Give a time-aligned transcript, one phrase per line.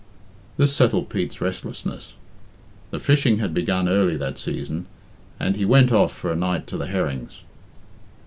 [0.57, 2.15] This settled Pete's restlessness.
[2.89, 4.87] The fishing had begun early that season,
[5.39, 7.41] and he went off for a night to the herrings.